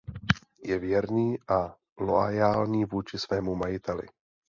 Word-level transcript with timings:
Je 0.63 0.79
věrný 0.79 1.37
a 1.47 1.75
loajální 1.97 2.85
vůči 2.85 3.17
svému 3.19 3.55
majiteli. 3.55 4.07